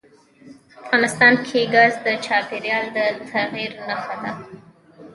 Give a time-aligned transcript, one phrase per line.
[0.81, 2.97] افغانستان کې ګاز د چاپېریال د
[3.29, 4.31] تغیر نښه ده.